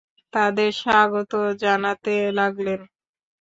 তাঁদের 0.33 0.71
স্বাগত 0.81 1.31
জানাতে 1.63 2.13
লাগলেন। 2.31 2.79